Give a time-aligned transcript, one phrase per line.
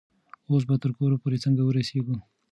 [0.49, 2.15] اوس به تر کوره پورې څنګه ورسیږي؟